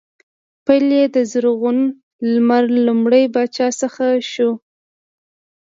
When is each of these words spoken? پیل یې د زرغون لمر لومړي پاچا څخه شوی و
پیل 0.65 0.87
یې 0.97 1.05
د 1.15 1.17
زرغون 1.31 1.79
لمر 2.33 2.63
لومړي 2.87 3.23
پاچا 3.33 3.67
څخه 3.81 4.05
شوی 4.31 4.45
و 4.49 4.51